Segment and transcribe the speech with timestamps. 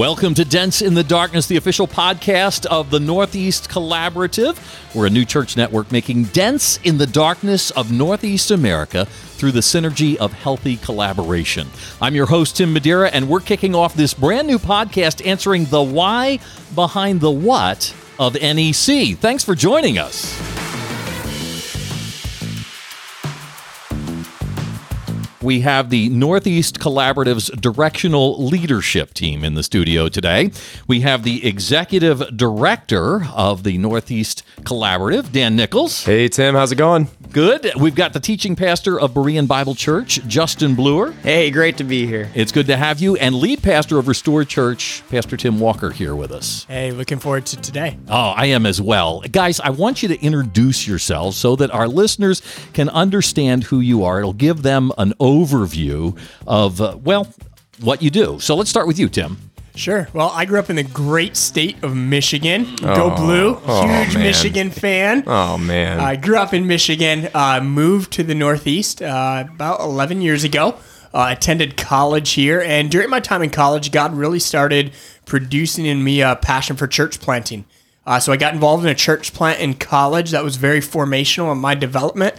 [0.00, 4.56] Welcome to Dents in the Darkness, the official podcast of the Northeast Collaborative.
[4.94, 9.60] We're a new church network making dents in the darkness of Northeast America through the
[9.60, 11.68] synergy of healthy collaboration.
[12.00, 15.82] I'm your host, Tim Madeira, and we're kicking off this brand new podcast answering the
[15.82, 16.38] why
[16.74, 19.18] behind the what of NEC.
[19.18, 20.59] Thanks for joining us.
[25.42, 30.50] We have the Northeast Collaborative's directional leadership team in the studio today.
[30.86, 36.04] We have the executive director of the Northeast Collaborative, Dan Nichols.
[36.04, 37.08] Hey, Tim, how's it going?
[37.32, 37.72] Good.
[37.74, 41.12] We've got the teaching pastor of Berean Bible Church, Justin Bluer.
[41.12, 42.30] Hey, great to be here.
[42.34, 43.16] It's good to have you.
[43.16, 46.66] And lead pastor of Restored Church, Pastor Tim Walker, here with us.
[46.68, 47.96] Hey, looking forward to today.
[48.10, 49.22] Oh, I am as well.
[49.22, 52.42] Guys, I want you to introduce yourselves so that our listeners
[52.74, 54.18] can understand who you are.
[54.18, 55.29] It'll give them an overview
[56.46, 57.26] of, uh, well,
[57.80, 58.38] what you do.
[58.40, 59.38] So let's start with you, Tim.
[59.76, 60.08] Sure.
[60.12, 62.74] Well, I grew up in the great state of Michigan.
[62.76, 63.58] Go Blue.
[63.64, 64.22] oh, Huge man.
[64.24, 65.22] Michigan fan.
[65.26, 66.00] Oh man.
[66.00, 70.76] I grew up in Michigan, uh, moved to the Northeast uh, about 11 years ago,
[71.14, 74.92] uh, attended college here, and during my time in college, God really started
[75.24, 77.64] producing in me a passion for church planting.
[78.04, 81.52] Uh, so I got involved in a church plant in college that was very formational
[81.52, 82.34] in my development,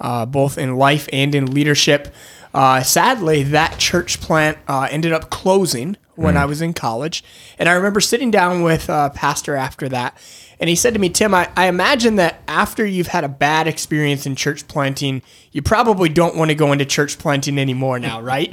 [0.00, 2.14] uh, both in life and in leadership.
[2.54, 7.22] Uh, sadly, that church plant uh, ended up closing when I was in college.
[7.58, 10.16] And I remember sitting down with a pastor after that,
[10.58, 13.66] and he said to me, Tim, I, I imagine that after you've had a bad
[13.66, 15.20] experience in church planting,
[15.52, 18.50] you probably don't want to go into church planting anymore now, right?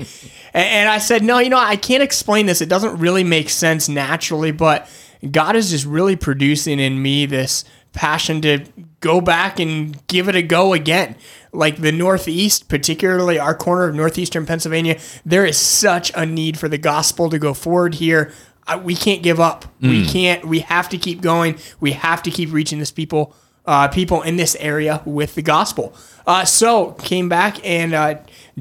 [0.54, 2.62] and, and I said, No, you know, I can't explain this.
[2.62, 4.90] It doesn't really make sense naturally, but
[5.32, 8.66] God is just really producing in me this passion to
[9.04, 11.16] go back and give it a go again.
[11.52, 16.70] Like the Northeast, particularly our corner of Northeastern Pennsylvania, there is such a need for
[16.70, 18.32] the gospel to go forward here.
[18.66, 19.66] I, we can't give up.
[19.82, 20.46] We can't.
[20.46, 21.60] We have to keep going.
[21.82, 25.94] We have to keep reaching this people, uh, people in this area with the gospel.
[26.26, 28.16] Uh, so came back and uh,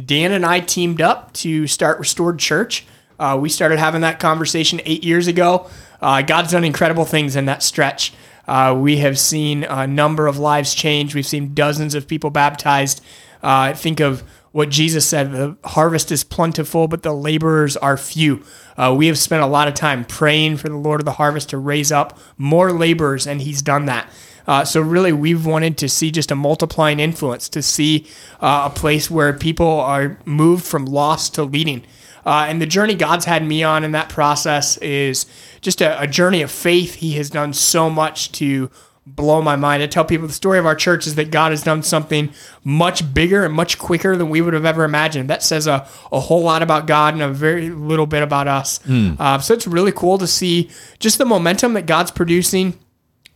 [0.04, 2.84] Dan and I teamed up to start Restored Church.
[3.20, 5.70] Uh, we started having that conversation eight years ago.
[6.00, 8.12] Uh, God's done incredible things in that stretch.
[8.52, 11.14] Uh, we have seen a number of lives change.
[11.14, 13.02] We've seen dozens of people baptized.
[13.42, 18.44] Uh, think of what Jesus said the harvest is plentiful, but the laborers are few.
[18.76, 21.48] Uh, we have spent a lot of time praying for the Lord of the harvest
[21.48, 24.06] to raise up more laborers, and He's done that.
[24.46, 28.06] Uh, so, really, we've wanted to see just a multiplying influence, to see
[28.42, 31.84] uh, a place where people are moved from lost to leading.
[32.24, 35.26] Uh, and the journey God's had me on in that process is
[35.60, 36.94] just a, a journey of faith.
[36.96, 38.70] He has done so much to
[39.04, 39.82] blow my mind.
[39.82, 43.12] I tell people the story of our church is that God has done something much
[43.12, 45.28] bigger and much quicker than we would have ever imagined.
[45.28, 48.78] That says a, a whole lot about God and a very little bit about us.
[49.18, 52.78] Uh, so it's really cool to see just the momentum that God's producing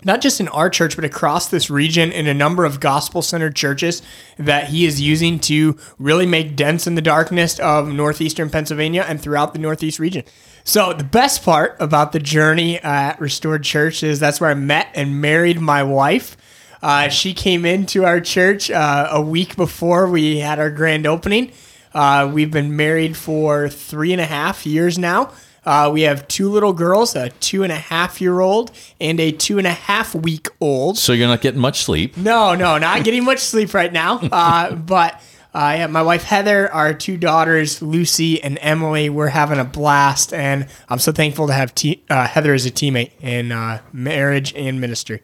[0.04, 3.56] not just in our church, but across this region in a number of gospel centered
[3.56, 4.02] churches
[4.38, 9.20] that he is using to really make dents in the darkness of northeastern Pennsylvania and
[9.20, 10.24] throughout the northeast region.
[10.64, 14.88] So, the best part about the journey at Restored Church is that's where I met
[14.94, 16.36] and married my wife.
[16.82, 21.52] Uh, she came into our church uh, a week before we had our grand opening.
[21.94, 25.32] Uh, we've been married for three and a half years now.
[25.66, 29.32] Uh, we have two little girls, a two and a half year old and a
[29.32, 30.96] two and a half week old.
[30.96, 32.16] So you're not getting much sleep.
[32.16, 34.20] No, no, not getting much sleep right now.
[34.36, 35.14] Uh, but
[35.54, 40.34] uh, yeah, my wife Heather, our two daughters Lucy and Emily, we're having a blast,
[40.34, 44.54] and I'm so thankful to have te- uh, Heather as a teammate in uh, marriage
[44.54, 45.22] and ministry.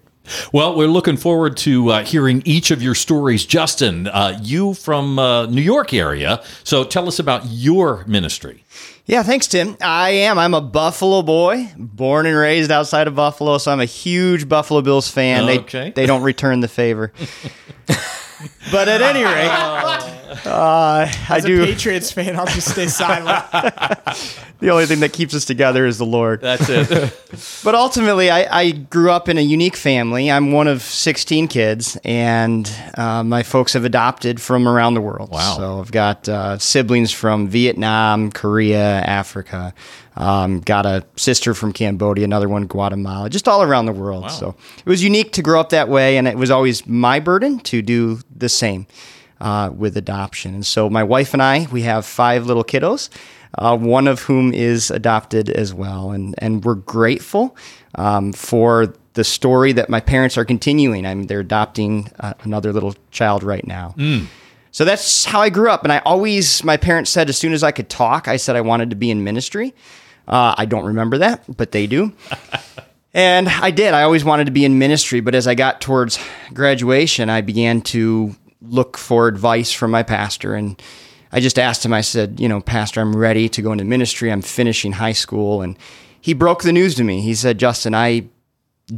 [0.53, 3.45] Well, we're looking forward to uh, hearing each of your stories.
[3.45, 8.65] Justin, uh, you from uh, New York area, so tell us about your ministry.
[9.05, 9.77] Yeah, thanks, Tim.
[9.81, 10.39] I am.
[10.39, 14.81] I'm a Buffalo boy, born and raised outside of Buffalo, so I'm a huge Buffalo
[14.81, 15.49] Bills fan.
[15.49, 15.85] Okay.
[15.87, 17.13] They they don't return the favor.
[18.71, 19.49] but at any rate,
[20.47, 21.65] uh, I As a do.
[21.65, 23.45] Patriots fan, I'll just stay silent.
[24.63, 26.41] The only thing that keeps us together is the Lord.
[26.41, 26.89] That's it.
[27.65, 30.31] But ultimately, I, I grew up in a unique family.
[30.31, 35.31] I'm one of 16 kids, and uh, my folks have adopted from around the world.
[35.31, 35.57] Wow.
[35.57, 39.75] So I've got uh, siblings from Vietnam, Korea, Africa.
[40.15, 44.31] Um, got a sister from Cambodia, another one Guatemala, just all around the world.
[44.31, 47.61] So it was unique to grow up that way, and it was always my burden
[47.61, 48.87] to do the same
[49.41, 50.55] uh, with adoption.
[50.55, 53.09] And so my wife and I, we have five little kiddos
[53.59, 56.11] uh, one of whom is adopted as well.
[56.11, 57.57] And, and we're grateful
[57.95, 61.05] um, for the story that my parents are continuing.
[61.05, 63.95] I mean, they're adopting uh, another little child right now.
[64.71, 65.85] So that's how I grew up.
[65.85, 68.63] And I always, my parents said as soon as I could talk, I said I
[68.63, 69.75] wanted to be in ministry.
[70.27, 72.13] Uh, I don't remember that, but they do.
[73.15, 73.95] and I did.
[73.95, 76.19] I always wanted to be in ministry, but as I got towards
[76.53, 80.55] graduation, I began to look for advice from my pastor.
[80.55, 80.81] And
[81.33, 84.31] I just asked him, I said, You know, Pastor, I'm ready to go into ministry.
[84.31, 85.63] I'm finishing high school.
[85.63, 85.77] And
[86.21, 87.21] he broke the news to me.
[87.21, 88.27] He said, Justin, I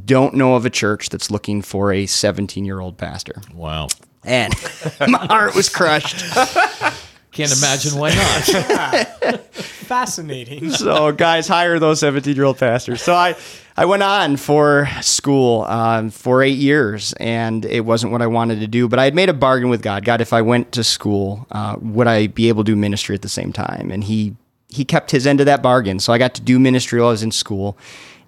[0.05, 3.41] don't know of a church that's looking for a 17 year old pastor.
[3.53, 3.89] Wow.
[4.25, 4.55] And
[5.09, 6.25] my heart was crushed.
[7.35, 9.41] Can't imagine why not.
[9.85, 10.71] Fascinating.
[10.71, 13.37] so guys hire those 17 year old pastors so i
[13.77, 18.61] i went on for school um, for eight years and it wasn't what i wanted
[18.61, 20.83] to do but i had made a bargain with god god if i went to
[20.83, 24.35] school uh, would i be able to do ministry at the same time and he
[24.71, 27.13] he kept his end of that bargain so i got to do ministry while i
[27.13, 27.77] was in school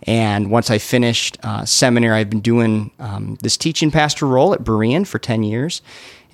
[0.02, 4.62] and once I finished uh, seminary, I've been doing um, this teaching pastor role at
[4.62, 5.80] Berean for 10 years.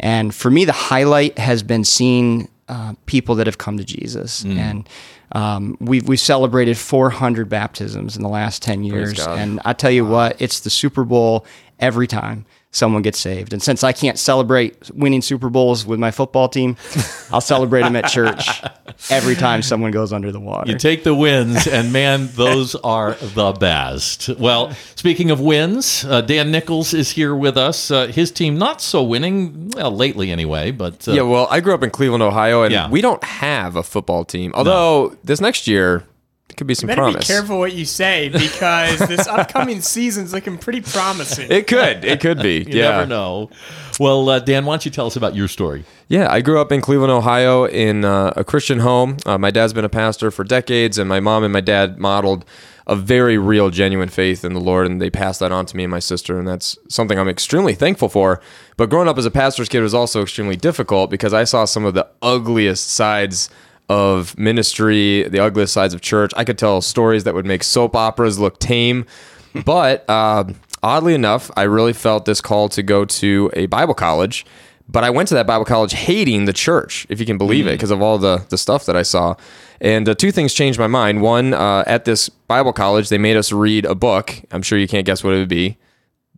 [0.00, 4.44] And for me, the highlight has been seeing uh, people that have come to Jesus.
[4.44, 4.56] Mm.
[4.56, 4.88] And
[5.32, 9.20] um, we've, we've celebrated 400 baptisms in the last 10 years.
[9.26, 11.44] And I tell you what, it's the Super Bowl
[11.78, 13.52] every time someone gets saved.
[13.52, 16.76] And since I can't celebrate winning Super Bowls with my football team,
[17.30, 18.62] I'll celebrate them at church
[19.10, 20.72] every time someone goes under the water.
[20.72, 24.30] You take the wins, and man, those are the best.
[24.38, 27.90] Well, speaking of wins, uh, Dan Nichols is here with us.
[27.90, 31.06] Uh, his team not so winning, well, lately anyway, but.
[31.06, 32.88] Uh, yeah, well, I grew up in Cleveland, Ohio, and yeah.
[32.88, 34.52] we don't have a football team.
[34.54, 35.16] Although no.
[35.22, 36.04] this next year,
[36.52, 37.26] it could be some you better promise.
[37.26, 41.50] Be careful what you say because this upcoming season's looking pretty promising.
[41.50, 42.04] It could.
[42.04, 42.58] It could be.
[42.68, 42.90] you yeah.
[42.90, 43.50] never know.
[43.98, 45.86] Well, uh, Dan, why don't you tell us about your story?
[46.08, 49.16] Yeah, I grew up in Cleveland, Ohio, in uh, a Christian home.
[49.24, 52.44] Uh, my dad's been a pastor for decades, and my mom and my dad modeled
[52.86, 55.84] a very real, genuine faith in the Lord, and they passed that on to me
[55.84, 58.42] and my sister, and that's something I'm extremely thankful for.
[58.76, 61.86] But growing up as a pastor's kid was also extremely difficult because I saw some
[61.86, 63.48] of the ugliest sides
[63.88, 66.32] of ministry, the ugliest sides of church.
[66.36, 69.06] I could tell stories that would make soap operas look tame.
[69.64, 70.44] but uh,
[70.82, 74.46] oddly enough, I really felt this call to go to a Bible college.
[74.88, 77.68] But I went to that Bible college hating the church, if you can believe mm.
[77.68, 79.36] it, because of all the, the stuff that I saw.
[79.80, 81.22] And uh, two things changed my mind.
[81.22, 84.34] One, uh, at this Bible college, they made us read a book.
[84.50, 85.78] I'm sure you can't guess what it would be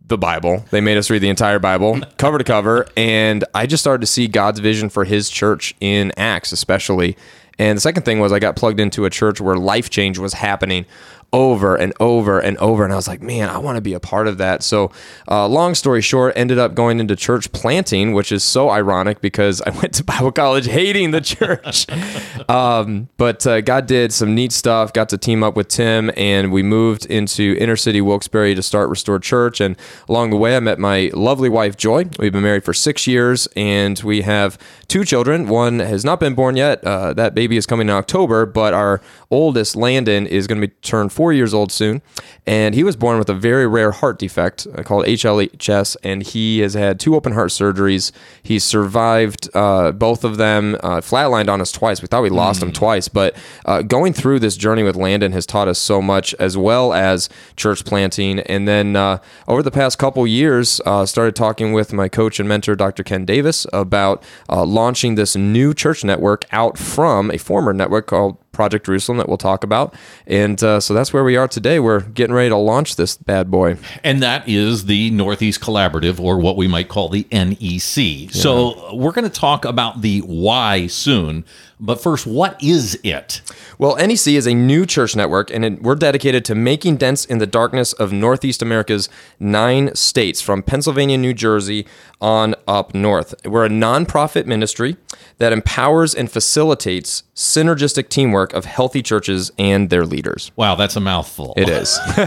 [0.07, 0.65] the Bible.
[0.71, 4.07] They made us read the entire Bible, cover to cover, and I just started to
[4.07, 7.17] see God's vision for his church in Acts, especially.
[7.57, 10.33] And the second thing was I got plugged into a church where life change was
[10.33, 10.85] happening
[11.33, 12.83] over and over and over.
[12.83, 14.63] And I was like, man, I want to be a part of that.
[14.63, 14.91] So,
[15.29, 19.61] uh, long story short, ended up going into church planting, which is so ironic because
[19.61, 21.87] I went to Bible college hating the church.
[22.49, 26.51] um, but uh, God did some neat stuff, got to team up with Tim, and
[26.51, 29.59] we moved into inner city Wilkes-Barre to start Restored Church.
[29.59, 29.75] And
[30.07, 32.05] along the way, I met my lovely wife, Joy.
[32.19, 34.57] We've been married for six years, and we have
[34.87, 35.47] two children.
[35.47, 36.83] One has not been born yet.
[36.83, 40.73] Uh, that baby is coming in October, but our oldest, Landon, is going to be
[40.81, 42.01] turned four years old soon.
[42.45, 46.59] And he was born with a very rare heart defect uh, called HLHS, and he
[46.59, 48.11] has had two open heart surgeries.
[48.43, 52.01] He's survived uh, both of them, uh, flatlined on us twice.
[52.01, 52.63] We thought we lost mm.
[52.63, 53.35] him twice, but
[53.65, 57.29] uh, going through this journey with Landon has taught us so much, as well as
[57.55, 58.39] church planting.
[58.41, 62.47] And then uh, over the past couple years, uh, started talking with my coach and
[62.49, 63.03] mentor, Dr.
[63.03, 68.85] Ken Davis, about launching this new church network out from a former network called Project
[68.85, 69.93] Jerusalem that we'll talk about.
[70.25, 71.79] And uh, so that's where we are today.
[71.79, 73.77] We're getting ready to launch this bad boy.
[74.03, 77.97] And that is the Northeast Collaborative, or what we might call the NEC.
[77.97, 78.27] Yeah.
[78.31, 81.45] So we're going to talk about the why soon.
[81.79, 83.41] But first, what is it?
[83.77, 87.39] Well, NEC is a new church network, and it, we're dedicated to making dents in
[87.39, 91.85] the darkness of Northeast America's nine states, from Pennsylvania, New Jersey
[92.21, 93.35] on up north.
[93.45, 94.95] We're a nonprofit ministry
[95.37, 100.51] that empowers and facilitates synergistic teamwork of healthy churches and their leaders.
[100.55, 101.53] Wow, that's a mouthful.
[101.57, 101.99] It is.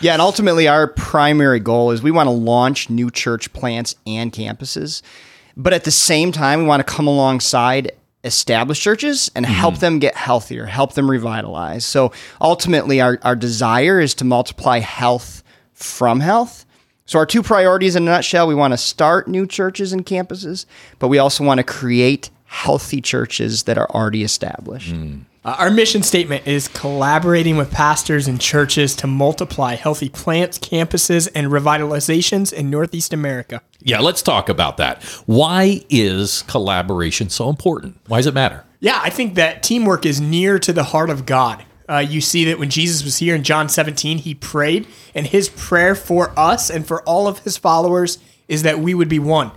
[0.00, 4.30] yeah, and ultimately, our primary goal is we want to launch new church plants and
[4.30, 5.00] campuses.
[5.56, 7.92] But at the same time, we want to come alongside
[8.24, 9.54] established churches and mm-hmm.
[9.54, 11.84] help them get healthier, help them revitalize.
[11.84, 15.42] So ultimately, our, our desire is to multiply health
[15.72, 16.64] from health.
[17.06, 20.64] So, our two priorities in a nutshell we want to start new churches and campuses,
[20.98, 24.94] but we also want to create healthy churches that are already established.
[24.94, 25.24] Mm.
[25.44, 31.28] Uh, our mission statement is collaborating with pastors and churches to multiply healthy plants, campuses,
[31.34, 33.60] and revitalizations in Northeast America.
[33.80, 35.02] Yeah, let's talk about that.
[35.26, 37.98] Why is collaboration so important?
[38.06, 38.64] Why does it matter?
[38.80, 41.62] Yeah, I think that teamwork is near to the heart of God.
[41.90, 45.50] Uh, you see that when Jesus was here in John 17, he prayed, and his
[45.50, 48.16] prayer for us and for all of his followers
[48.48, 49.52] is that we would be one.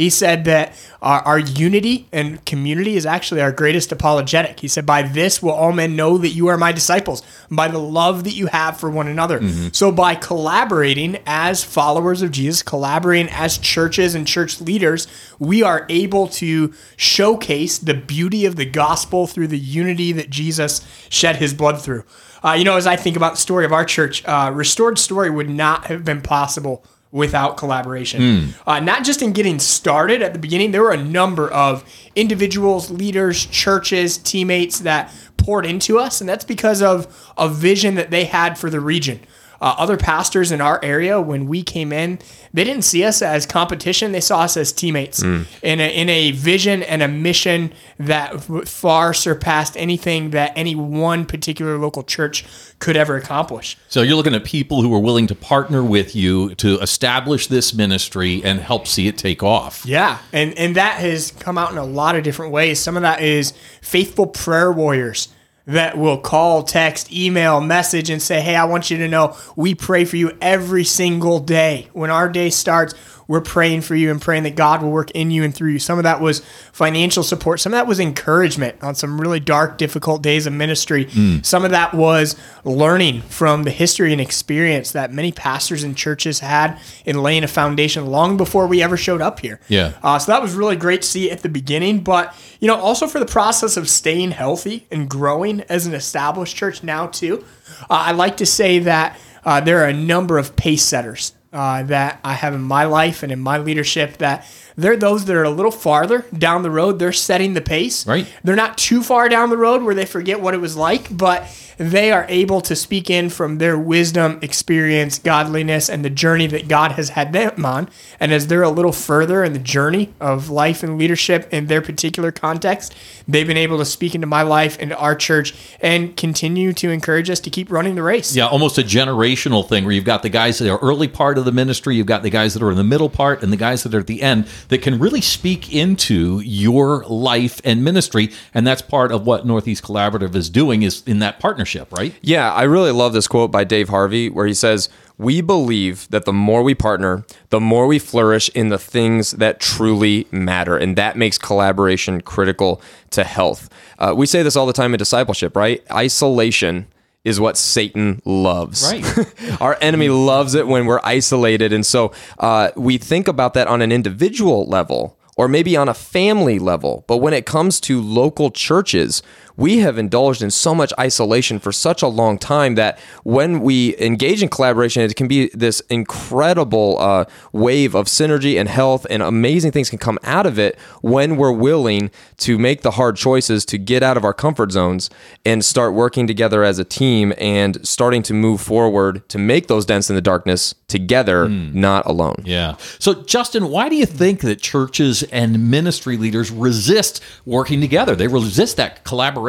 [0.00, 4.60] He said that our, our unity and community is actually our greatest apologetic.
[4.60, 7.78] He said, By this will all men know that you are my disciples, by the
[7.78, 9.46] love that you have for one another.
[9.72, 15.06] So, by collaborating as followers of Jesus, collaborating as churches and church leaders,
[15.38, 20.80] we are able to showcase the beauty of the gospel through the unity that Jesus
[21.10, 22.04] shed his blood through.
[22.42, 25.28] Uh, you know, as I think about the story of our church, uh, Restored Story
[25.28, 28.54] would not have been possible without collaboration.
[28.66, 32.90] Uh, not just in getting started at the beginning, there were a number of individuals,
[32.90, 38.24] leaders, churches, teammates that poured into us, and that's because of a vision that they
[38.24, 39.20] had for the region.
[39.60, 42.18] Uh, other pastors in our area, when we came in,
[42.54, 44.12] they didn't see us as competition.
[44.12, 49.12] They saw us as teammates in, a, in a vision and a mission that far
[49.12, 52.44] surpassed anything that any one particular local church
[52.78, 53.76] could ever accomplish.
[53.88, 57.74] So you're looking at people who are willing to partner with you to establish this
[57.74, 59.84] ministry and help see it take off.
[59.84, 62.80] Yeah, and and that has come out in a lot of different ways.
[62.80, 63.52] Some of that is
[63.82, 65.28] faithful prayer warriors
[65.66, 69.74] that will call, text, email, message, and say, "Hey, I want you to know we
[69.74, 71.88] pray for you every single day.
[71.92, 72.94] When our day starts,
[73.30, 75.78] we're praying for you and praying that God will work in you and through you."
[75.78, 77.60] Some of that was financial support.
[77.60, 81.08] Some of that was encouragement on some really dark, difficult days of ministry.
[81.42, 86.40] Some of that was learning from the history and experience that many pastors and churches
[86.40, 89.60] had in laying a foundation long before we ever showed up here.
[89.68, 89.92] Yeah.
[90.02, 93.06] Uh, so that was really great to see at the beginning, but you know, also
[93.06, 97.44] for the process of staying healthy and growing as an established church now too.
[97.82, 101.82] Uh, I like to say that uh, there are a number of pace setters uh,
[101.84, 105.44] that I have in my life and in my leadership that they're those that are
[105.44, 106.98] a little farther down the road.
[106.98, 108.06] They're setting the pace.
[108.06, 108.26] Right.
[108.44, 111.69] They're not too far down the road where they forget what it was like, but
[111.80, 116.68] they are able to speak in from their wisdom, experience, godliness, and the journey that
[116.68, 117.88] God has had them on.
[118.20, 121.80] And as they're a little further in the journey of life and leadership in their
[121.80, 122.94] particular context,
[123.26, 127.30] they've been able to speak into my life, into our church, and continue to encourage
[127.30, 128.36] us to keep running the race.
[128.36, 131.46] Yeah, almost a generational thing where you've got the guys that are early part of
[131.46, 133.84] the ministry, you've got the guys that are in the middle part, and the guys
[133.84, 138.30] that are at the end that can really speak into your life and ministry.
[138.52, 142.14] And that's part of what Northeast Collaborative is doing is in that partnership, right?
[142.22, 146.24] Yeah, I really love this quote by Dave Harvey where he says, We believe that
[146.24, 150.76] the more we partner, the more we flourish in the things that truly matter.
[150.76, 153.68] And that makes collaboration critical to health.
[153.98, 155.82] Uh, we say this all the time in discipleship, right?
[155.90, 156.86] Isolation
[157.24, 158.90] is what Satan loves.
[158.90, 159.60] Right.
[159.60, 161.72] Our enemy loves it when we're isolated.
[161.72, 165.94] And so uh, we think about that on an individual level or maybe on a
[165.94, 167.04] family level.
[167.06, 169.22] But when it comes to local churches,
[169.56, 173.96] we have indulged in so much isolation for such a long time that when we
[173.98, 179.22] engage in collaboration, it can be this incredible uh, wave of synergy and health, and
[179.22, 183.64] amazing things can come out of it when we're willing to make the hard choices
[183.66, 185.10] to get out of our comfort zones
[185.44, 189.84] and start working together as a team and starting to move forward to make those
[189.84, 192.42] dents in the darkness together, not alone.
[192.44, 192.76] Yeah.
[192.98, 198.14] So, Justin, why do you think that churches and ministry leaders resist working together?
[198.14, 199.39] They resist that collaboration.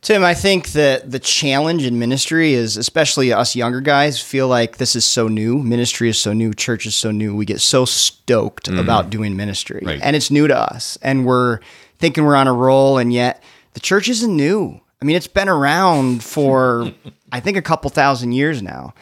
[0.00, 4.78] Tim, I think that the challenge in ministry is, especially us younger guys, feel like
[4.78, 5.58] this is so new.
[5.62, 6.52] Ministry is so new.
[6.52, 7.36] Church is so new.
[7.36, 10.00] We get so stoked about doing ministry, Right.
[10.02, 11.60] and it's new to us, and we're
[12.00, 14.80] thinking we're on a roll, and yet the church isn't new.
[15.00, 16.92] I mean, it's been around for
[17.32, 18.94] I think a couple thousand years now,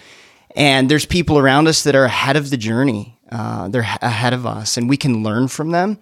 [0.55, 3.19] and there's people around us that are ahead of the journey.
[3.33, 5.99] Uh, they're ahead of us, and we can learn from them.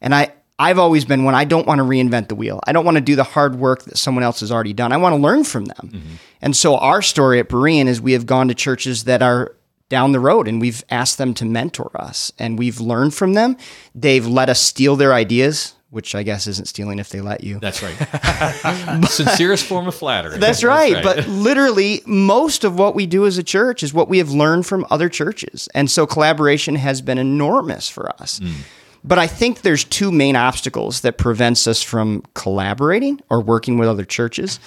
[0.00, 1.34] And I, I've always been one.
[1.34, 2.60] I don't want to reinvent the wheel.
[2.66, 4.92] I don't want to do the hard work that someone else has already done.
[4.92, 5.90] I want to learn from them.
[5.90, 6.14] Mm-hmm.
[6.42, 9.56] And so our story at Berean is we have gone to churches that are
[9.88, 13.56] down the road and we've asked them to mentor us and we've learned from them.
[13.94, 17.58] They've let us steal their ideas, which I guess isn't stealing if they let you.
[17.58, 17.96] That's right.
[19.08, 20.36] Sincerest form of flattery.
[20.36, 21.02] That's right.
[21.02, 24.66] But literally, most of what we do as a church is what we have learned
[24.66, 25.70] from other churches.
[25.74, 28.40] And so collaboration has been enormous for us.
[28.40, 28.56] Mm.
[29.02, 33.88] But I think there's two main obstacles that prevents us from collaborating or working with
[33.88, 34.60] other churches.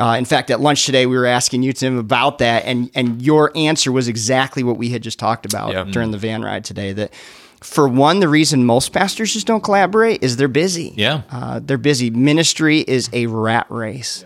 [0.00, 3.20] Uh, in fact, at lunch today, we were asking you, Tim, about that, and and
[3.20, 5.84] your answer was exactly what we had just talked about Yeah.
[5.84, 6.92] during the van ride today.
[6.92, 7.12] That
[7.60, 10.94] for one, the reason most pastors just don't collaborate is they're busy.
[10.96, 11.22] Yeah.
[11.30, 12.08] Uh, they're busy.
[12.10, 14.24] Ministry is a rat race,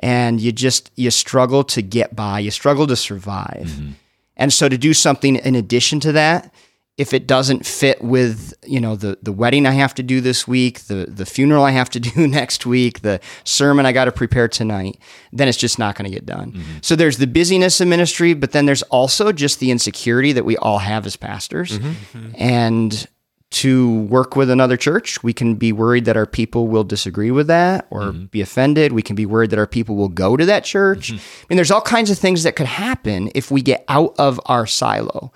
[0.00, 2.40] and you just you struggle to get by.
[2.40, 3.70] You struggle to survive,
[4.36, 6.52] and so to do something in addition to that,
[6.96, 10.46] if it doesn't fit with you know the the wedding I have to do this
[10.46, 14.12] week, the the funeral I have to do next week, the sermon I got to
[14.12, 14.98] prepare tonight,
[15.32, 16.52] then it's just not going to get done.
[16.52, 16.78] Mm-hmm.
[16.82, 20.56] So there's the busyness of ministry, but then there's also just the insecurity that we
[20.58, 22.18] all have as pastors, mm-hmm.
[22.18, 22.32] Mm-hmm.
[22.36, 23.08] and
[23.50, 25.22] to work with another church.
[25.22, 28.92] We can be worried that our people will disagree with that or be offended.
[28.92, 31.12] We can be worried that our people will go to that church.
[31.12, 31.16] I
[31.48, 34.66] mean, there's all kinds of things that could happen if we get out of our
[34.66, 35.32] silo.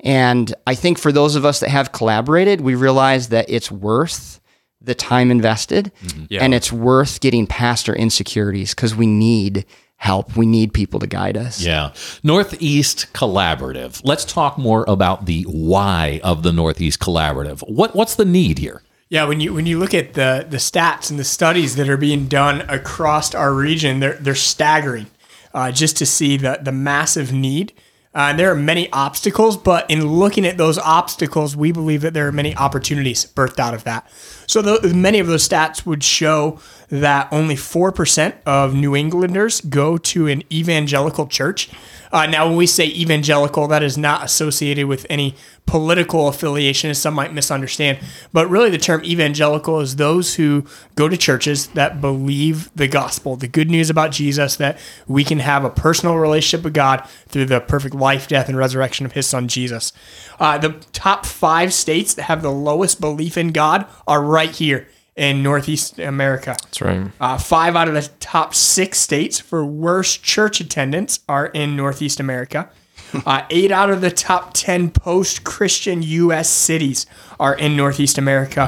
[0.00, 4.40] And I think for those of us that have collaborated, we realize that it's worth
[4.80, 5.90] the time invested
[6.28, 6.42] Yeah.
[6.44, 9.64] and it's worth getting past our insecurities because we need
[9.96, 10.36] help.
[10.36, 11.60] We need people to guide us.
[11.60, 11.90] Yeah.
[12.22, 14.00] Northeast Collaborative.
[14.04, 17.60] Let's talk more about the why of the Northeast Collaborative.
[17.68, 18.82] What what's the need here?
[19.10, 21.96] Yeah, when you when you look at the the stats and the studies that are
[21.96, 25.06] being done across our region, they're they're staggering.
[25.54, 27.72] Uh, just to see the the massive need.
[28.18, 32.14] Uh, and there are many obstacles, but in looking at those obstacles, we believe that
[32.14, 34.10] there are many opportunities birthed out of that.
[34.48, 39.60] So the, many of those stats would show that only four percent of New Englanders
[39.60, 41.70] go to an evangelical church.
[42.10, 45.34] Uh, now, when we say evangelical, that is not associated with any
[45.66, 47.98] political affiliation, as some might misunderstand.
[48.32, 50.64] But really, the term evangelical is those who
[50.94, 55.40] go to churches that believe the gospel, the good news about Jesus, that we can
[55.40, 59.26] have a personal relationship with God through the perfect life, death, and resurrection of his
[59.26, 59.92] son, Jesus.
[60.40, 64.86] Uh, the top five states that have the lowest belief in God are right here
[65.16, 66.54] in Northeast America.
[66.62, 67.10] That's right.
[67.20, 72.20] Uh, five out of the top six states for worst church attendance are in Northeast
[72.20, 72.70] America.
[73.24, 76.46] Uh, eight out of the top 10 post Christian U.S.
[76.50, 77.06] cities
[77.40, 78.60] are in Northeast America.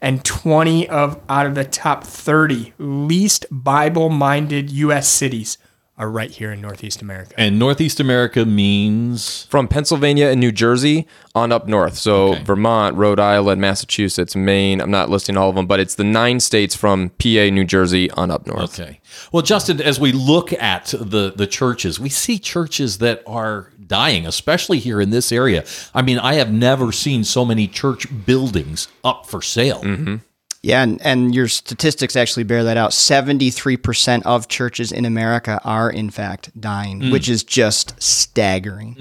[0.00, 5.08] And 20 of out of the top 30 least Bible minded U.S.
[5.08, 5.58] cities
[5.98, 7.34] are right here in Northeast America.
[7.36, 11.96] And Northeast America means From Pennsylvania and New Jersey on up north.
[11.96, 14.80] So Vermont, Rhode Island, Massachusetts, Maine.
[14.80, 18.10] I'm not listing all of them, but it's the nine states from PA, New Jersey
[18.12, 18.78] on up north.
[18.78, 19.00] Okay.
[19.32, 24.26] Well, Justin, as we look at the the churches, we see churches that are dying,
[24.26, 25.64] especially here in this area.
[25.94, 29.82] I mean, I have never seen so many church buildings up for sale.
[29.82, 30.16] Mm-hmm.
[30.62, 32.90] Yeah, and, and your statistics actually bear that out.
[32.90, 38.96] 73% of churches in America are, in fact, dying, which is just staggering.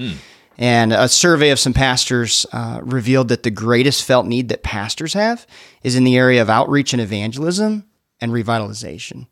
[0.59, 5.13] And a survey of some pastors uh, revealed that the greatest felt need that pastors
[5.13, 5.45] have
[5.83, 7.85] is in the area of outreach and evangelism
[8.21, 9.27] and revitalization.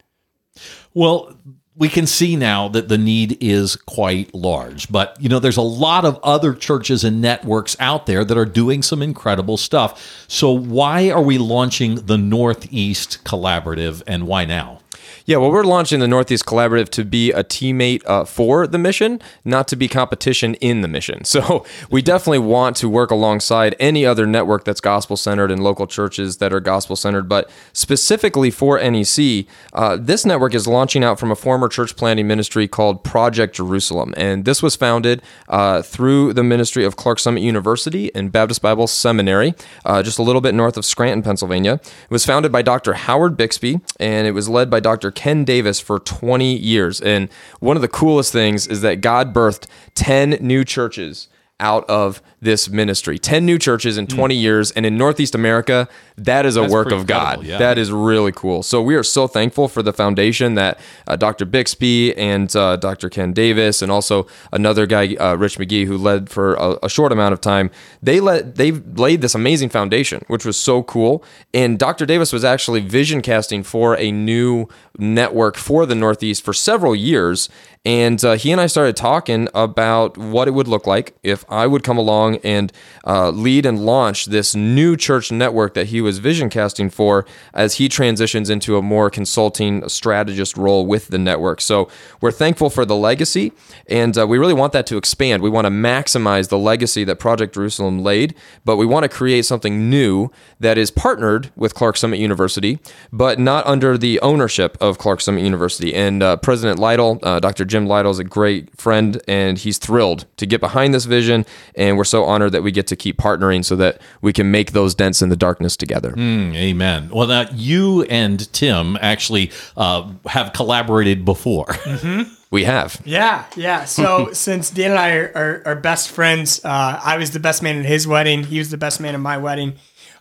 [0.94, 1.36] Well,
[1.78, 5.62] we can see now that the need is quite large, but you know, there's a
[5.62, 10.26] lot of other churches and networks out there that are doing some incredible stuff.
[10.28, 14.80] So, why are we launching the Northeast Collaborative and why now?
[15.28, 19.20] Yeah, well, we're launching the Northeast Collaborative to be a teammate uh, for the mission,
[19.44, 21.24] not to be competition in the mission.
[21.36, 25.86] So we definitely want to work alongside any other network that's gospel centered and local
[25.86, 27.28] churches that are gospel centered.
[27.28, 32.26] But specifically for NEC, uh, this network is launching out from a former church planting
[32.26, 34.14] ministry called Project Jerusalem.
[34.16, 38.88] And this was founded uh, through the ministry of Clarks Summit University and Baptist Bible
[38.88, 41.74] Seminary, uh, just a little bit north of Scranton, Pennsylvania.
[41.74, 42.94] It was founded by Dr.
[42.94, 45.12] Howard Bixby, and it was led by Dr.
[45.16, 47.02] Ken Davis for 20 years.
[47.02, 51.28] And one of the coolest things is that God birthed 10 new churches
[51.60, 53.18] out of this ministry.
[53.18, 55.88] 10 new churches in 20 years and in northeast america
[56.18, 57.44] that is a That's work of god.
[57.44, 57.58] yeah.
[57.58, 58.62] that is really cool.
[58.64, 63.10] So we are so thankful for the foundation that uh, dr bixby and uh, dr
[63.10, 67.12] ken davis and also another guy uh, rich mcgee who led for a, a short
[67.12, 67.72] amount of time.
[68.02, 71.24] They let they laid this amazing foundation which was so cool.
[71.54, 76.54] And dr davis was actually vision casting for a new network for the northeast for
[76.54, 77.50] several years
[77.86, 81.68] and uh, he and I started talking about what it would look like if I
[81.68, 82.74] would come along and
[83.06, 87.76] uh, lead and launch this new church network that he was vision casting for as
[87.76, 91.62] he transitions into a more consulting strategist role with the network.
[91.62, 91.88] So
[92.22, 93.54] we're thankful for the legacy,
[93.88, 95.44] and uh, we really want that to expand.
[95.44, 99.46] We want to maximize the legacy that Project Jerusalem laid, but we want to create
[99.46, 102.80] something new that is partnered with Clarks Summit University,
[103.14, 105.94] but not under the ownership of Clarks Summit University.
[105.94, 107.66] And uh, President Lytle, uh, Dr.
[107.76, 111.46] Jim Lytle, is a great friend, and he's thrilled to get behind this vision.
[111.76, 114.72] And we're so honored that we get to keep partnering so that we can make
[114.72, 116.12] those dents in the darkness together.
[116.14, 117.10] Mm, amen.
[117.10, 121.76] Well, now you and Tim actually uh, have collaborated before.
[122.52, 123.02] We have.
[123.04, 123.84] Yeah, yeah.
[123.84, 127.62] So since Dan and I are, are, are best friends, uh, I was the best
[127.62, 128.44] man at his wedding.
[128.44, 129.74] He was the best man at my wedding.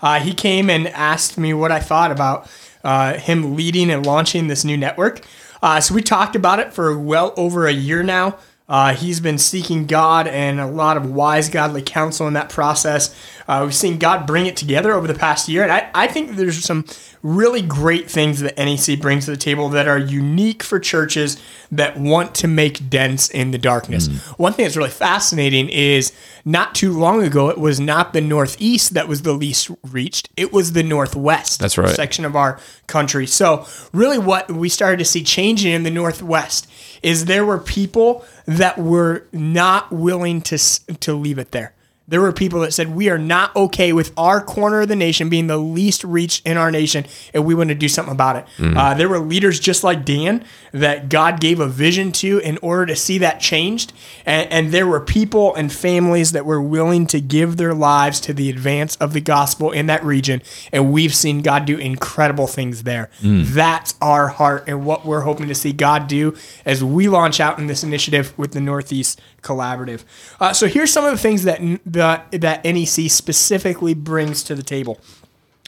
[0.02, 2.50] Uh, he came and asked me what I thought about
[2.82, 5.20] uh, him leading and launching this new network.
[5.64, 8.36] Uh, so we talked about it for well over a year now.
[8.68, 13.16] Uh, he's been seeking God and a lot of wise, godly counsel in that process.
[13.48, 15.62] Uh, we've seen God bring it together over the past year.
[15.62, 16.84] And I, I think there's some
[17.24, 21.40] really great things that NEC brings to the table that are unique for churches
[21.72, 24.08] that want to make dents in the darkness.
[24.08, 24.38] Mm.
[24.38, 26.12] One thing that's really fascinating is
[26.44, 30.52] not too long ago, it was not the Northeast that was the least reached, it
[30.52, 31.88] was the Northwest That's right.
[31.96, 33.26] section of our country.
[33.26, 36.70] So, really, what we started to see changing in the Northwest
[37.02, 40.58] is there were people that were not willing to
[41.00, 41.72] to leave it there.
[42.06, 45.30] There were people that said we are not okay with our corner of the nation
[45.30, 48.76] being the least reached in our nation, and we want to do something about it.
[48.76, 52.84] Uh, there were leaders just like Dan that God gave a vision to in order
[52.86, 53.94] to see that changed,
[54.26, 58.34] and, and there were people and families that were willing to give their lives to
[58.34, 62.82] the advance of the gospel in that region, and we've seen God do incredible things
[62.82, 63.08] there.
[63.22, 66.36] That's our heart and what we're hoping to see God do
[66.66, 70.04] as we launch out in this initiative with the Northeast Collaborative.
[70.40, 74.62] Uh, so here's some of the things that that that NEC specifically brings to the
[74.62, 74.98] table.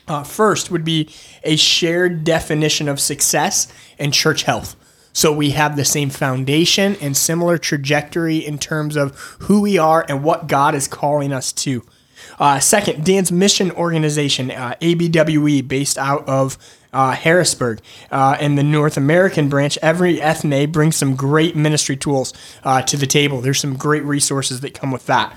[0.08, 1.08] Uh, first would be
[1.42, 4.76] a shared definition of success and church health.
[5.12, 10.04] So we have the same foundation and similar trajectory in terms of who we are
[10.08, 11.82] and what God is calling us to.
[12.38, 16.58] Uh, second, Dan's mission organization, uh, ABWE, based out of
[16.92, 17.80] uh, Harrisburg.
[18.10, 22.32] Uh, and the North American branch, every ethne brings some great ministry tools
[22.64, 23.40] uh, to the table.
[23.40, 25.36] There's some great resources that come with that.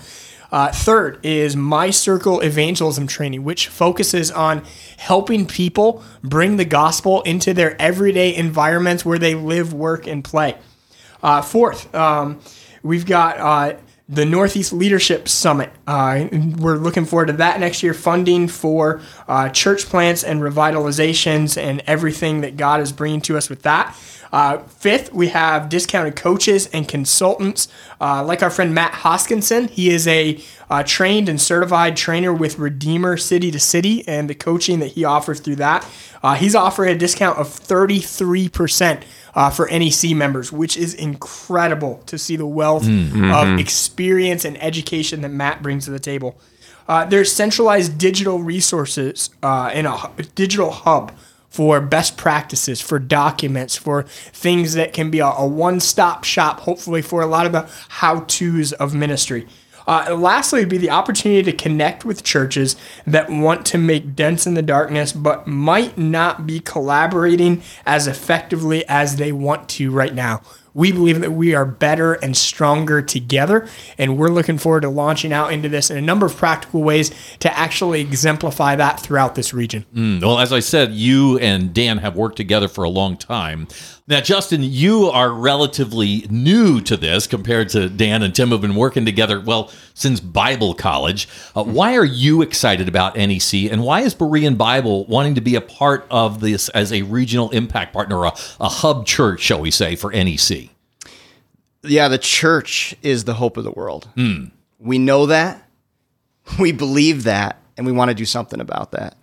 [0.51, 4.63] Uh, third is My Circle Evangelism Training, which focuses on
[4.97, 10.57] helping people bring the gospel into their everyday environments where they live, work, and play.
[11.43, 12.39] Fourth, um,
[12.81, 15.71] we've got the Northeast Leadership Summit.
[15.85, 17.93] Uh, we're looking forward to that next year.
[17.93, 23.49] Funding for uh, church plants and revitalizations and everything that God is bringing to us
[23.49, 23.95] with that.
[24.31, 27.67] Uh, fifth, we have discounted coaches and consultants,
[27.99, 29.69] uh, like our friend Matt Hoskinson.
[29.69, 34.35] He is a uh, trained and certified trainer with Redeemer City to City, and the
[34.35, 35.87] coaching that he offers through that.
[36.21, 39.03] Uh, he's offering a discount of 33%
[39.35, 45.21] uh, for NEC members, which is incredible to see the wealth of experience and education
[45.21, 46.37] that Matt brings to the table.
[46.87, 51.11] Uh, there's centralized digital resources uh, in a digital hub
[51.47, 56.61] for best practices, for documents, for things that can be a, a one stop shop,
[56.61, 59.47] hopefully, for a lot of the how to's of ministry.
[59.89, 62.75] Uh, lastly, would be the opportunity to connect with churches
[63.07, 68.87] that want to make dents in the darkness, but might not be collaborating as effectively
[68.87, 70.43] as they want to right now.
[70.73, 75.33] We believe that we are better and stronger together, and we're looking forward to launching
[75.33, 79.53] out into this in a number of practical ways to actually exemplify that throughout this
[79.53, 79.85] region.
[80.21, 83.67] Well, as I said, you and Dan have worked together for a long time.
[84.07, 88.73] Now, Justin, you are relatively new to this compared to Dan and Tim, who've been
[88.73, 91.27] working together, well, since Bible college.
[91.55, 95.53] Uh, why are you excited about NEC, and why is Berean Bible wanting to be
[95.53, 99.69] a part of this as a regional impact partner, a, a hub church, shall we
[99.69, 100.68] say, for NEC?
[101.83, 104.07] Yeah, the church is the hope of the world.
[104.15, 104.45] Hmm.
[104.79, 105.67] We know that,
[106.59, 109.15] we believe that, and we want to do something about that.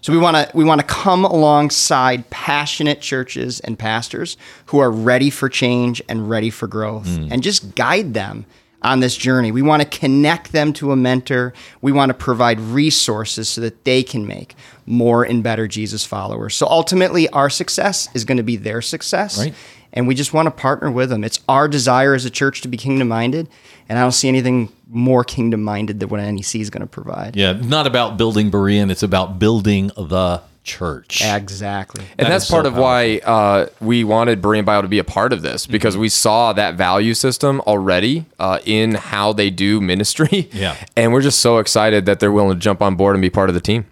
[0.00, 4.36] So we want to we want to come alongside passionate churches and pastors
[4.66, 7.28] who are ready for change and ready for growth, hmm.
[7.30, 8.44] and just guide them
[8.82, 9.50] on this journey.
[9.50, 11.54] We want to connect them to a mentor.
[11.80, 16.54] We want to provide resources so that they can make more and better Jesus followers.
[16.54, 19.54] So ultimately, our success is going to be their success Right.
[19.94, 21.24] And we just want to partner with them.
[21.24, 23.48] It's our desire as a church to be kingdom minded,
[23.88, 27.36] and I don't see anything more kingdom minded than what NEC is going to provide.
[27.36, 31.22] Yeah, not about building Berean, it's about building the church.
[31.22, 32.04] Exactly.
[32.18, 35.04] And That that's part so of why uh, we wanted Berean Bible to be a
[35.04, 39.80] part of this because we saw that value system already uh, in how they do
[39.80, 40.48] ministry.
[40.52, 40.74] Yeah.
[40.96, 43.50] And we're just so excited that they're willing to jump on board and be part
[43.50, 43.84] of the team.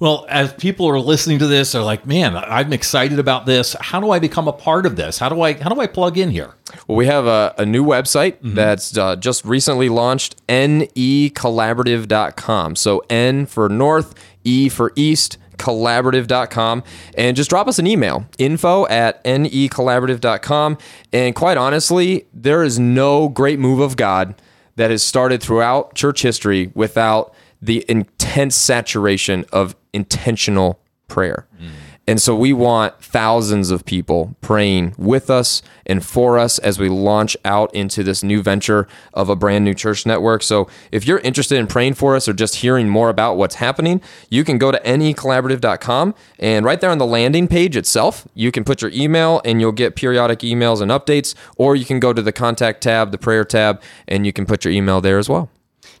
[0.00, 3.74] Well, as people are listening to this, they're like, "Man, I'm excited about this.
[3.80, 5.18] How do I become a part of this?
[5.18, 6.54] How do I how do I plug in here?"
[6.86, 12.76] Well, we have a, a new website that's uh, just recently launched, necollaborative.com.
[12.76, 16.82] So N for North, E for East, collaborative.com.
[17.16, 20.78] And just drop us an email, info at necollaborative.com.
[21.12, 24.40] And quite honestly, there is no great move of God
[24.76, 31.46] that has started throughout church history without the intense saturation of intentional prayer.
[31.60, 31.70] Mm.
[32.08, 36.88] And so we want thousands of people praying with us and for us as we
[36.88, 40.44] launch out into this new venture of a brand new church network.
[40.44, 44.00] So if you're interested in praying for us or just hearing more about what's happening,
[44.30, 48.62] you can go to necollaborative.com and right there on the landing page itself, you can
[48.62, 52.22] put your email and you'll get periodic emails and updates, or you can go to
[52.22, 55.50] the contact tab, the prayer tab, and you can put your email there as well.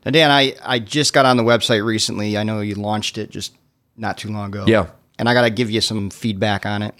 [0.04, 2.38] Now, Dan, I, I just got on the website recently.
[2.38, 3.54] I know you launched it just
[3.96, 4.64] not too long ago.
[4.68, 4.86] Yeah.
[5.18, 6.94] And I got to give you some feedback on it.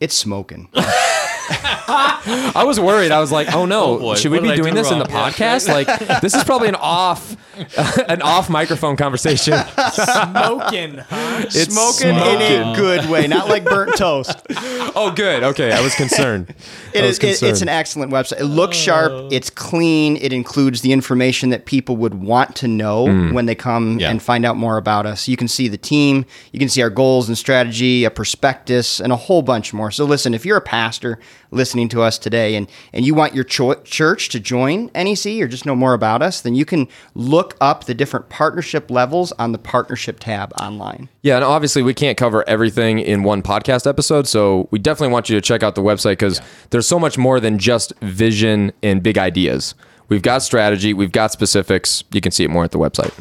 [0.00, 0.68] It's smoking.
[1.50, 3.10] I was worried.
[3.10, 4.14] I was like, "Oh no, Oh, boy.
[4.16, 5.68] should we be doing do this in the podcast?
[5.68, 7.36] Like, this is probably an off,
[8.08, 9.54] an off microphone conversation."
[9.92, 11.44] Smoking, huh?
[11.46, 14.36] It's smoking, in a good way, not like burnt toast.
[15.00, 15.44] Oh, good.
[15.44, 16.52] Okay, I was concerned.
[16.92, 17.42] It I was is.
[17.42, 18.40] It, it's an excellent website.
[18.40, 19.12] It looks sharp.
[19.12, 19.28] Oh.
[19.30, 20.16] It's clean.
[20.16, 23.32] It includes the information that people would want to know mm.
[23.32, 24.10] when they come Yeah.
[24.10, 25.28] and find out more about us.
[25.28, 26.24] You can see the team.
[26.52, 29.90] You can see our goals and strategy, a prospectus, and a whole bunch more.
[29.92, 33.44] So listen, if you're a pastor listening to us today and and you want your
[33.44, 37.56] cho- church to join NEC or just know more about us, then you can look
[37.60, 41.08] up the different partnership levels on the partnership tab online.
[41.22, 45.28] Yeah, and obviously we can't cover everything in one podcast episode, so we definitely want
[45.28, 49.02] you to check out the website because there's so much more than just vision and
[49.02, 49.74] big ideas.
[50.08, 52.04] We've got strategy, we've got specifics.
[52.12, 53.12] You can see it more at the website.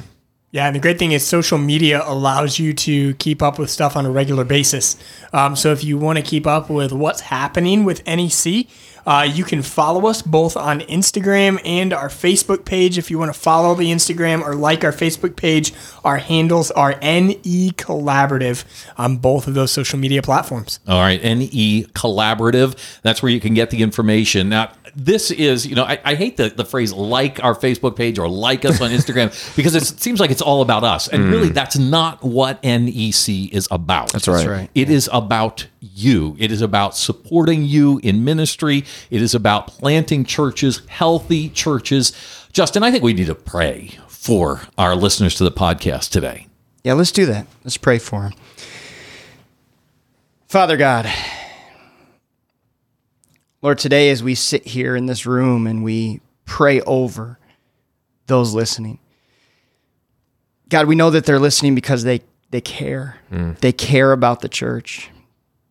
[0.51, 3.97] Yeah, and the great thing is social media allows you to keep up with stuff
[3.97, 4.95] on a regular basis.
[5.33, 8.65] Um, so if you want to keep up with what's happening with NEC,
[9.07, 12.97] uh, you can follow us both on Instagram and our Facebook page.
[12.97, 16.91] If you want to follow the Instagram or like our Facebook page, our handles are
[17.01, 18.65] NE Collaborative
[18.97, 20.81] on both of those social media platforms.
[20.87, 22.75] All right, NE Collaborative.
[23.01, 24.49] That's where you can get the information.
[24.49, 28.19] Now, this is, you know, I, I hate the, the phrase like our Facebook page
[28.19, 31.07] or like us on Instagram because it's, it seems like it's all about us.
[31.07, 34.11] And really, that's not what NEC is about.
[34.11, 34.47] That's right.
[34.47, 34.69] right.
[34.75, 36.35] It is about you.
[36.39, 38.85] It is about supporting you in ministry.
[39.09, 42.13] It is about planting churches, healthy churches.
[42.51, 46.47] Justin, I think we need to pray for our listeners to the podcast today.
[46.83, 47.47] Yeah, let's do that.
[47.63, 48.33] Let's pray for him.
[50.47, 51.11] Father God,
[53.61, 57.37] Lord, today as we sit here in this room and we pray over
[58.27, 58.99] those listening,
[60.69, 63.17] God, we know that they're listening because they, they care.
[63.31, 63.57] Mm.
[63.59, 65.09] They care about the church.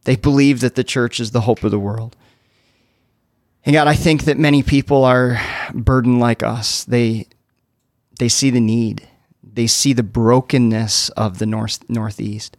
[0.07, 2.15] They believe that the church is the hope of the world.
[3.65, 5.41] And God, I think that many people are
[5.75, 6.85] burdened like us.
[6.85, 7.27] They
[8.21, 9.09] they see the need.
[9.43, 12.57] They see the brokenness of the north northeast.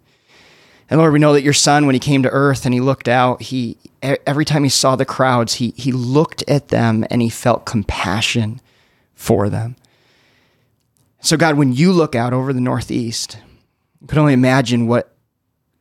[0.89, 3.07] And Lord, we know that your son, when he came to earth and he looked
[3.07, 7.29] out, he every time he saw the crowds, he he looked at them and he
[7.29, 8.59] felt compassion
[9.15, 9.77] for them.
[11.21, 13.37] So God, when you look out over the northeast,
[14.01, 15.16] you can only imagine what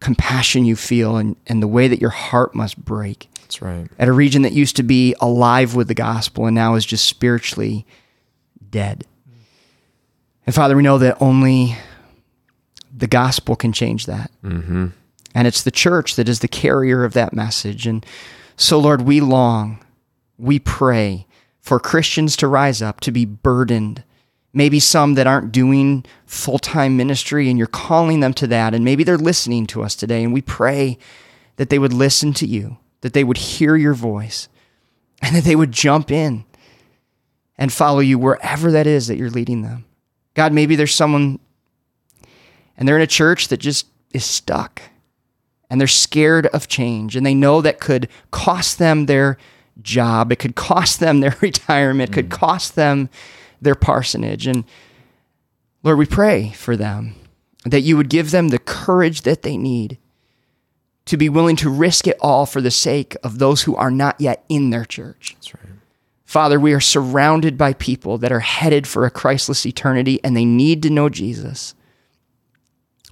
[0.01, 3.89] compassion you feel and, and the way that your heart must break That's right.
[3.99, 7.07] at a region that used to be alive with the gospel and now is just
[7.07, 7.87] spiritually
[8.71, 9.05] dead.
[10.45, 11.77] And Father, we know that only
[12.95, 14.31] the gospel can change that.
[14.45, 14.89] Mm-hmm.
[15.35, 17.87] And it's the church that is the carrier of that message.
[17.87, 18.07] And
[18.57, 19.85] so, Lord, we long,
[20.39, 21.27] we pray
[21.61, 24.03] for Christians to rise up, to be burdened.
[24.57, 28.73] Maybe some that aren't doing full time ministry, and you're calling them to that.
[28.73, 30.25] And maybe they're listening to us today.
[30.25, 30.97] And we pray
[31.57, 34.49] that they would listen to you, that they would hear your voice,
[35.21, 36.47] and that they would jump in
[37.59, 39.85] and follow you wherever that is that you're leading them.
[40.33, 41.39] God, maybe there's someone
[42.79, 44.81] and they're in a church that just is stuck
[45.69, 49.37] and they're scared of change and they know that could cost them their
[49.83, 52.39] job, it could cost them their retirement, it could mm.
[52.39, 53.11] cost them
[53.61, 54.47] their parsonage.
[54.47, 54.65] And
[55.83, 57.15] Lord, we pray for them
[57.65, 59.99] that you would give them the courage that they need
[61.07, 64.21] to be willing to risk it all for the sake of those who are not
[64.21, 65.35] yet in their church.
[65.35, 65.65] That's right.
[66.25, 70.45] Father, we are surrounded by people that are headed for a Christless eternity and they
[70.45, 71.75] need to know Jesus.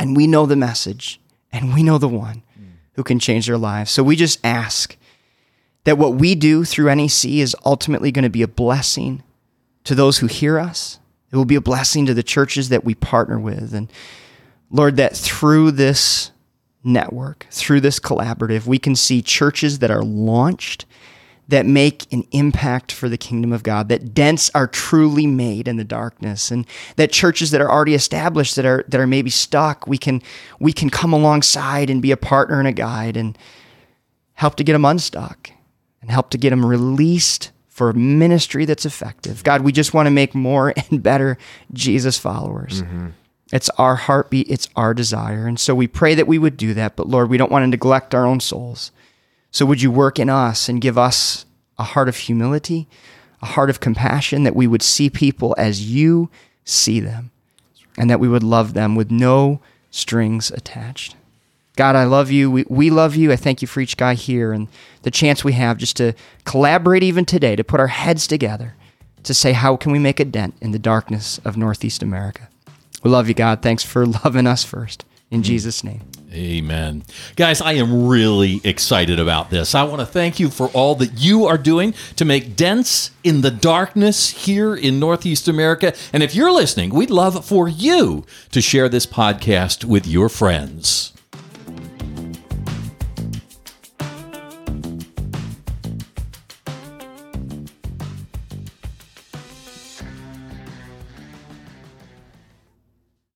[0.00, 1.20] And we know the message
[1.52, 2.42] and we know the one
[2.94, 3.92] who can change their lives.
[3.92, 4.96] So we just ask
[5.84, 9.22] that what we do through NEC is ultimately going to be a blessing
[9.84, 10.98] to those who hear us.
[11.30, 13.74] It will be a blessing to the churches that we partner with.
[13.74, 13.90] And
[14.70, 16.30] Lord, that through this
[16.82, 20.86] network, through this collaborative, we can see churches that are launched
[21.48, 25.76] that make an impact for the kingdom of God, that dents are truly made in
[25.76, 26.66] the darkness, and
[26.96, 30.22] that churches that are already established that are that are maybe stuck, we can
[30.58, 33.36] we can come alongside and be a partner and a guide and
[34.34, 35.50] help to get them unstuck
[36.00, 39.42] and help to get them released for a ministry that's effective.
[39.42, 41.36] God, we just want to make more and better
[41.72, 42.82] Jesus followers.
[42.82, 43.08] Mm-hmm.
[43.52, 45.48] It's our heartbeat, it's our desire.
[45.48, 46.94] And so we pray that we would do that.
[46.94, 48.92] But Lord, we don't want to neglect our own souls.
[49.50, 52.86] So would you work in us and give us a heart of humility,
[53.42, 56.30] a heart of compassion, that we would see people as you
[56.64, 57.32] see them,
[57.98, 59.60] and that we would love them with no
[59.90, 61.16] strings attached.
[61.76, 62.50] God, I love you.
[62.50, 63.32] We, we love you.
[63.32, 64.68] I thank you for each guy here and
[65.02, 68.74] the chance we have just to collaborate even today, to put our heads together,
[69.24, 72.48] to say, how can we make a dent in the darkness of Northeast America?
[73.02, 73.60] We love you, God.
[73.60, 75.04] Thanks for loving us first.
[75.30, 75.44] In mm.
[75.44, 76.02] Jesus' name.
[76.32, 77.04] Amen.
[77.36, 79.74] Guys, I am really excited about this.
[79.74, 83.40] I want to thank you for all that you are doing to make dents in
[83.40, 85.94] the darkness here in Northeast America.
[86.12, 91.13] And if you're listening, we'd love for you to share this podcast with your friends.